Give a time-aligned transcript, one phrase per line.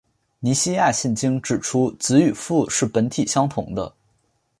[0.39, 3.93] 尼西亚信经指出子与父是本体相同的。